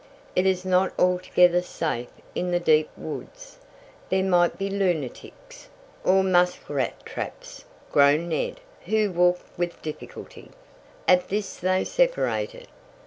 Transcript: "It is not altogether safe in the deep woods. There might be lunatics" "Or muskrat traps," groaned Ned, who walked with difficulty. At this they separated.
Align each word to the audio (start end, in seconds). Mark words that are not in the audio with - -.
"It 0.35 0.47
is 0.47 0.65
not 0.65 0.97
altogether 0.97 1.61
safe 1.61 2.09
in 2.33 2.49
the 2.49 2.59
deep 2.59 2.89
woods. 2.97 3.59
There 4.09 4.23
might 4.23 4.57
be 4.57 4.67
lunatics" 4.67 5.69
"Or 6.03 6.23
muskrat 6.23 7.05
traps," 7.05 7.65
groaned 7.91 8.27
Ned, 8.29 8.61
who 8.87 9.11
walked 9.11 9.45
with 9.59 9.79
difficulty. 9.83 10.49
At 11.07 11.29
this 11.29 11.57
they 11.57 11.83
separated. 11.83 12.67